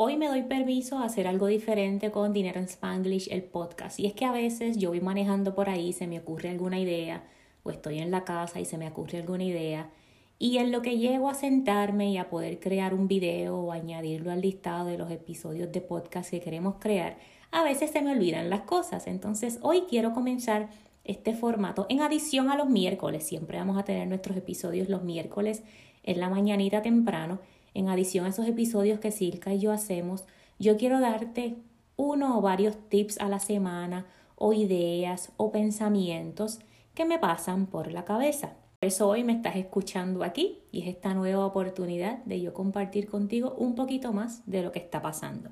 Hoy 0.00 0.16
me 0.16 0.28
doy 0.28 0.42
permiso 0.42 0.98
a 0.98 1.06
hacer 1.06 1.26
algo 1.26 1.48
diferente 1.48 2.12
con 2.12 2.32
Dinero 2.32 2.60
en 2.60 2.66
Spanglish, 2.66 3.32
el 3.32 3.42
podcast. 3.42 3.98
Y 3.98 4.06
es 4.06 4.12
que 4.12 4.26
a 4.26 4.30
veces 4.30 4.78
yo 4.78 4.90
voy 4.90 5.00
manejando 5.00 5.56
por 5.56 5.68
ahí, 5.68 5.92
se 5.92 6.06
me 6.06 6.20
ocurre 6.20 6.50
alguna 6.50 6.78
idea, 6.78 7.24
o 7.64 7.72
estoy 7.72 7.98
en 7.98 8.12
la 8.12 8.22
casa 8.22 8.60
y 8.60 8.64
se 8.64 8.78
me 8.78 8.86
ocurre 8.86 9.18
alguna 9.18 9.42
idea. 9.42 9.90
Y 10.38 10.58
en 10.58 10.70
lo 10.70 10.82
que 10.82 10.98
llego 10.98 11.28
a 11.28 11.34
sentarme 11.34 12.12
y 12.12 12.16
a 12.16 12.30
poder 12.30 12.60
crear 12.60 12.94
un 12.94 13.08
video 13.08 13.58
o 13.58 13.72
añadirlo 13.72 14.30
al 14.30 14.40
listado 14.40 14.86
de 14.86 14.98
los 14.98 15.10
episodios 15.10 15.72
de 15.72 15.80
podcast 15.80 16.30
que 16.30 16.40
queremos 16.40 16.76
crear, 16.78 17.18
a 17.50 17.64
veces 17.64 17.90
se 17.90 18.00
me 18.00 18.12
olvidan 18.12 18.50
las 18.50 18.60
cosas. 18.60 19.08
Entonces 19.08 19.58
hoy 19.62 19.82
quiero 19.90 20.12
comenzar 20.12 20.70
este 21.02 21.34
formato 21.34 21.86
en 21.88 22.02
adición 22.02 22.50
a 22.50 22.56
los 22.56 22.68
miércoles. 22.68 23.24
Siempre 23.24 23.58
vamos 23.58 23.76
a 23.76 23.84
tener 23.84 24.06
nuestros 24.06 24.36
episodios 24.36 24.88
los 24.88 25.02
miércoles 25.02 25.64
en 26.04 26.20
la 26.20 26.30
mañanita 26.30 26.82
temprano 26.82 27.40
en 27.74 27.88
adición 27.88 28.26
a 28.26 28.30
esos 28.30 28.46
episodios 28.46 29.00
que 29.00 29.10
Silka 29.10 29.54
y 29.54 29.60
yo 29.60 29.72
hacemos, 29.72 30.24
yo 30.58 30.76
quiero 30.76 31.00
darte 31.00 31.56
uno 31.96 32.38
o 32.38 32.40
varios 32.40 32.76
tips 32.88 33.18
a 33.18 33.28
la 33.28 33.38
semana 33.38 34.06
o 34.36 34.52
ideas 34.52 35.32
o 35.36 35.50
pensamientos 35.50 36.60
que 36.94 37.04
me 37.04 37.18
pasan 37.18 37.66
por 37.66 37.92
la 37.92 38.04
cabeza. 38.04 38.54
Por 38.80 38.86
eso 38.86 39.08
hoy 39.08 39.24
me 39.24 39.32
estás 39.32 39.56
escuchando 39.56 40.22
aquí 40.22 40.60
y 40.70 40.82
es 40.82 40.88
esta 40.88 41.12
nueva 41.12 41.44
oportunidad 41.44 42.18
de 42.24 42.40
yo 42.40 42.54
compartir 42.54 43.08
contigo 43.08 43.54
un 43.58 43.74
poquito 43.74 44.12
más 44.12 44.42
de 44.46 44.62
lo 44.62 44.70
que 44.70 44.78
está 44.78 45.02
pasando. 45.02 45.50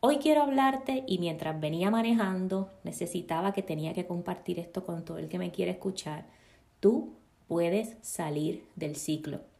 Hoy 0.00 0.16
quiero 0.16 0.42
hablarte 0.42 1.04
y 1.06 1.18
mientras 1.18 1.60
venía 1.60 1.90
manejando 1.90 2.70
necesitaba 2.82 3.52
que 3.52 3.62
tenía 3.62 3.92
que 3.92 4.06
compartir 4.06 4.58
esto 4.58 4.84
con 4.84 5.04
todo 5.04 5.18
el 5.18 5.28
que 5.28 5.38
me 5.38 5.52
quiere 5.52 5.72
escuchar. 5.72 6.24
Tú 6.80 7.12
puedes 7.46 7.96
salir 8.00 8.64
del 8.74 8.96
ciclo. 8.96 9.51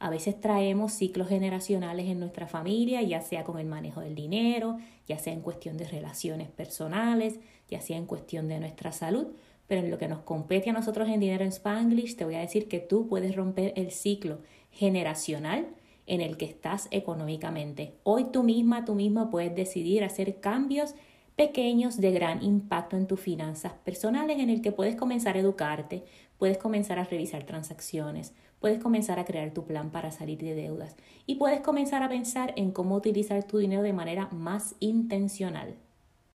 A 0.00 0.08
veces 0.08 0.40
traemos 0.40 0.92
ciclos 0.94 1.28
generacionales 1.28 2.06
en 2.08 2.18
nuestra 2.20 2.46
familia, 2.46 3.02
ya 3.02 3.20
sea 3.20 3.44
con 3.44 3.58
el 3.58 3.66
manejo 3.66 4.00
del 4.00 4.14
dinero, 4.14 4.78
ya 5.06 5.18
sea 5.18 5.34
en 5.34 5.42
cuestión 5.42 5.76
de 5.76 5.86
relaciones 5.86 6.48
personales, 6.48 7.38
ya 7.68 7.82
sea 7.82 7.98
en 7.98 8.06
cuestión 8.06 8.48
de 8.48 8.60
nuestra 8.60 8.92
salud. 8.92 9.26
Pero 9.66 9.82
en 9.82 9.90
lo 9.90 9.98
que 9.98 10.08
nos 10.08 10.20
compete 10.20 10.70
a 10.70 10.72
nosotros 10.72 11.06
en 11.10 11.20
Dinero 11.20 11.44
en 11.44 11.52
Spanglish, 11.52 12.16
te 12.16 12.24
voy 12.24 12.36
a 12.36 12.40
decir 12.40 12.66
que 12.66 12.80
tú 12.80 13.06
puedes 13.08 13.36
romper 13.36 13.74
el 13.76 13.90
ciclo 13.90 14.38
generacional 14.72 15.68
en 16.06 16.22
el 16.22 16.38
que 16.38 16.46
estás 16.46 16.88
económicamente. 16.90 17.92
Hoy 18.02 18.24
tú 18.32 18.42
misma, 18.42 18.86
tú 18.86 18.94
mismo 18.94 19.28
puedes 19.28 19.54
decidir 19.54 20.02
hacer 20.02 20.40
cambios 20.40 20.94
pequeños 21.40 21.96
de 21.96 22.12
gran 22.12 22.42
impacto 22.42 22.98
en 22.98 23.06
tus 23.06 23.18
finanzas 23.18 23.72
personales 23.82 24.38
en 24.40 24.50
el 24.50 24.60
que 24.60 24.72
puedes 24.72 24.94
comenzar 24.94 25.36
a 25.36 25.38
educarte, 25.38 26.04
puedes 26.36 26.58
comenzar 26.58 26.98
a 26.98 27.04
revisar 27.04 27.44
transacciones, 27.44 28.34
puedes 28.58 28.78
comenzar 28.78 29.18
a 29.18 29.24
crear 29.24 29.50
tu 29.54 29.64
plan 29.64 29.88
para 29.88 30.10
salir 30.10 30.36
de 30.36 30.54
deudas 30.54 30.96
y 31.24 31.36
puedes 31.36 31.62
comenzar 31.62 32.02
a 32.02 32.10
pensar 32.10 32.52
en 32.56 32.72
cómo 32.72 32.94
utilizar 32.94 33.42
tu 33.44 33.56
dinero 33.56 33.80
de 33.80 33.94
manera 33.94 34.28
más 34.32 34.74
intencional. 34.80 35.76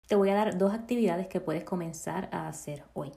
Te 0.08 0.16
voy 0.16 0.30
a 0.30 0.34
dar 0.34 0.58
dos 0.58 0.74
actividades 0.74 1.28
que 1.28 1.40
puedes 1.40 1.64
comenzar 1.64 2.28
a 2.32 2.48
hacer 2.48 2.82
hoy. 2.96 3.12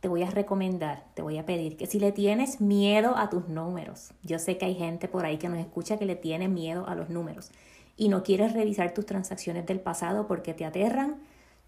Te 0.00 0.08
voy 0.08 0.24
a 0.24 0.30
recomendar, 0.30 1.04
te 1.14 1.22
voy 1.22 1.38
a 1.38 1.46
pedir 1.46 1.76
que 1.76 1.86
si 1.86 2.00
le 2.00 2.10
tienes 2.10 2.60
miedo 2.60 3.16
a 3.16 3.30
tus 3.30 3.46
números, 3.46 4.12
yo 4.24 4.40
sé 4.40 4.58
que 4.58 4.64
hay 4.64 4.74
gente 4.74 5.06
por 5.06 5.24
ahí 5.24 5.38
que 5.38 5.48
nos 5.48 5.60
escucha 5.60 5.98
que 5.98 6.04
le 6.04 6.16
tiene 6.16 6.48
miedo 6.48 6.88
a 6.88 6.96
los 6.96 7.10
números 7.10 7.52
y 7.98 8.08
no 8.08 8.22
quieres 8.22 8.54
revisar 8.54 8.94
tus 8.94 9.04
transacciones 9.04 9.66
del 9.66 9.80
pasado 9.80 10.26
porque 10.26 10.54
te 10.54 10.64
aterran, 10.64 11.16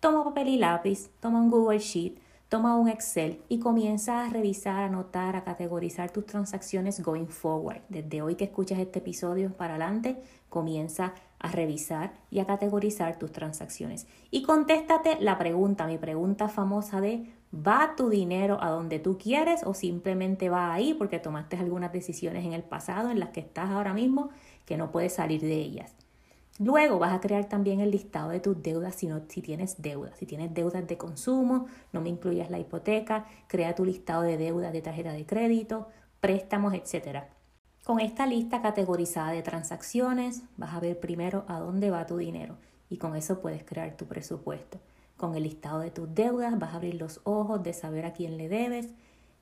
toma 0.01 0.25
papel 0.25 0.49
y 0.49 0.57
lápiz, 0.57 1.11
toma 1.21 1.41
un 1.41 1.51
Google 1.51 1.79
Sheet, 1.79 2.19
Toma 2.51 2.77
un 2.77 2.89
Excel 2.89 3.41
y 3.49 3.61
comienza 3.61 4.25
a 4.25 4.29
revisar, 4.29 4.83
a 4.83 4.87
anotar, 4.87 5.37
a 5.37 5.45
categorizar 5.45 6.11
tus 6.11 6.27
transacciones 6.27 7.01
going 7.01 7.29
forward. 7.29 7.83
Desde 7.89 8.23
hoy 8.23 8.35
que 8.35 8.43
escuchas 8.43 8.81
este 8.81 8.99
episodio 8.99 9.53
para 9.53 9.75
adelante, 9.77 10.21
comienza 10.49 11.15
a 11.39 11.53
revisar 11.53 12.13
y 12.29 12.41
a 12.41 12.47
categorizar 12.47 13.21
tus 13.21 13.31
transacciones. 13.31 14.09
Y 14.33 14.43
contéstate 14.43 15.19
la 15.21 15.39
pregunta, 15.39 15.87
mi 15.87 15.97
pregunta 15.97 16.49
famosa 16.49 17.01
de 17.01 17.33
¿va 17.55 17.95
tu 17.97 18.09
dinero 18.09 18.59
a 18.61 18.71
donde 18.71 18.99
tú 18.99 19.17
quieres 19.17 19.63
o 19.65 19.73
simplemente 19.73 20.49
va 20.49 20.75
ahí 20.75 20.93
porque 20.93 21.21
tomaste 21.21 21.57
algunas 21.57 21.93
decisiones 21.93 22.45
en 22.45 22.53
el 22.53 22.65
pasado 22.65 23.13
en 23.13 23.21
las 23.21 23.29
que 23.29 23.39
estás 23.39 23.71
ahora 23.71 23.95
mismo 23.95 24.31
que 24.65 24.77
no 24.77 24.91
puedes 24.91 25.13
salir 25.13 25.41
de 25.41 25.55
ellas? 25.55 25.95
Luego 26.63 26.99
vas 26.99 27.15
a 27.15 27.21
crear 27.21 27.47
también 27.47 27.81
el 27.81 27.91
listado 27.91 28.29
de 28.29 28.39
tus 28.39 28.63
deudas 28.63 28.95
si, 28.95 29.07
no, 29.07 29.23
si 29.29 29.41
tienes 29.41 29.81
deudas. 29.81 30.19
Si 30.19 30.27
tienes 30.27 30.53
deudas 30.53 30.87
de 30.87 30.99
consumo, 30.99 31.65
no 31.91 32.03
me 32.03 32.11
incluyas 32.11 32.51
la 32.51 32.59
hipoteca, 32.59 33.25
crea 33.47 33.75
tu 33.75 33.87
listado 33.87 34.21
de 34.21 34.37
deudas 34.37 34.71
de 34.71 34.83
tarjeta 34.83 35.15
de 35.15 35.25
crédito, 35.25 35.89
préstamos, 36.21 36.75
etc. 36.75 37.25
Con 37.83 37.99
esta 37.99 38.27
lista 38.27 38.61
categorizada 38.61 39.33
de 39.33 39.41
transacciones, 39.41 40.43
vas 40.59 40.75
a 40.75 40.81
ver 40.81 41.01
primero 41.01 41.47
a 41.49 41.59
dónde 41.61 41.91
va 41.91 42.05
tu 42.05 42.19
dinero 42.19 42.59
y 42.91 42.99
con 42.99 43.17
eso 43.17 43.41
puedes 43.41 43.65
crear 43.65 43.97
tu 43.97 44.05
presupuesto. 44.05 44.79
Con 45.17 45.37
el 45.37 45.45
listado 45.45 45.81
de 45.81 45.91
tus 45.91 46.15
deudas 46.15 46.59
vas 46.59 46.75
a 46.75 46.77
abrir 46.77 46.97
los 46.97 47.23
ojos 47.25 47.63
de 47.63 47.73
saber 47.73 48.05
a 48.05 48.13
quién 48.13 48.37
le 48.37 48.51
debes, 48.51 48.91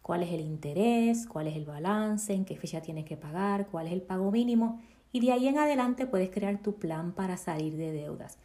cuál 0.03 0.23
es 0.23 0.31
el 0.31 0.41
interés, 0.41 1.27
cuál 1.27 1.49
es 1.49 1.57
el 1.57 1.65
balance, 1.65 2.33
en 2.33 2.45
qué 2.45 2.55
fecha 2.57 2.81
tienes 2.81 3.07
que 3.07 3.17
pagar, 3.17 3.67
cuál 3.67 3.89
es 3.89 3.93
el 3.93 4.03
pago 4.03 4.31
mínimo 4.31 4.81
y 5.13 5.21
de 5.21 5.33
ahí 5.33 5.49
en 5.49 5.59
adelante 5.59 6.07
puedes 6.07 6.31
crear 6.31 6.59
tu 6.59 6.75
plan 6.77 7.13
para 7.13 7.37
salir 7.37 7.77
de 7.77 7.93
deudas. 7.93 8.39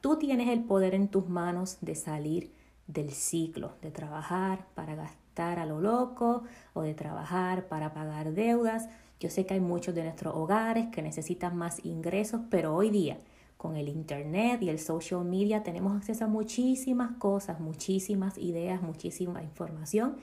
Tú 0.00 0.16
tienes 0.16 0.48
el 0.48 0.64
poder 0.64 0.94
en 0.94 1.08
tus 1.08 1.28
manos 1.28 1.78
de 1.80 1.94
salir 1.94 2.52
del 2.86 3.10
ciclo, 3.10 3.72
de 3.82 3.90
trabajar 3.90 4.66
para 4.74 4.94
gastar 4.94 5.58
a 5.58 5.66
lo 5.66 5.80
loco 5.80 6.44
o 6.72 6.82
de 6.82 6.94
trabajar 6.94 7.68
para 7.68 7.92
pagar 7.92 8.32
deudas. 8.32 8.88
Yo 9.20 9.30
sé 9.30 9.44
que 9.44 9.54
hay 9.54 9.60
muchos 9.60 9.94
de 9.94 10.04
nuestros 10.04 10.34
hogares 10.34 10.88
que 10.88 11.02
necesitan 11.02 11.56
más 11.56 11.84
ingresos, 11.84 12.40
pero 12.50 12.74
hoy 12.74 12.90
día 12.90 13.18
con 13.56 13.76
el 13.76 13.88
Internet 13.88 14.62
y 14.62 14.68
el 14.68 14.78
social 14.78 15.24
media 15.24 15.64
tenemos 15.64 15.96
acceso 15.96 16.24
a 16.24 16.28
muchísimas 16.28 17.16
cosas, 17.18 17.60
muchísimas 17.60 18.38
ideas, 18.38 18.80
muchísima 18.80 19.42
información 19.42 20.16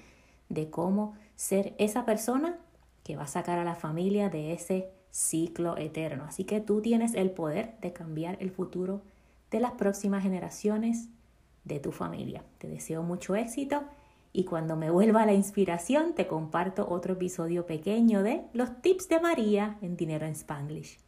de 0.49 0.69
cómo 0.69 1.13
ser 1.35 1.75
esa 1.77 2.05
persona 2.05 2.57
que 3.03 3.17
va 3.17 3.23
a 3.23 3.27
sacar 3.27 3.59
a 3.59 3.65
la 3.65 3.75
familia 3.75 4.29
de 4.29 4.53
ese 4.53 4.89
ciclo 5.15 5.77
eterno. 5.77 6.25
Así 6.25 6.43
que 6.43 6.59
tú 6.59 6.81
tienes 6.81 7.13
el 7.13 7.31
poder 7.31 7.75
de 7.79 7.93
cambiar 7.93 8.35
el 8.41 8.51
futuro 8.51 9.01
de 9.49 9.61
las 9.61 9.71
próximas 9.71 10.23
generaciones 10.23 11.07
de 11.63 11.79
tu 11.79 11.93
familia. 11.93 12.43
Te 12.57 12.67
deseo 12.67 13.01
mucho 13.01 13.33
éxito 13.33 13.83
y 14.33 14.43
cuando 14.43 14.75
me 14.75 14.91
vuelva 14.91 15.25
la 15.25 15.31
inspiración 15.31 16.15
te 16.15 16.27
comparto 16.27 16.89
otro 16.89 17.13
episodio 17.13 17.65
pequeño 17.65 18.23
de 18.23 18.43
los 18.51 18.81
tips 18.81 19.07
de 19.07 19.21
María 19.21 19.77
en 19.81 19.95
Dinero 19.95 20.25
en 20.25 20.33
Spanglish. 20.33 20.99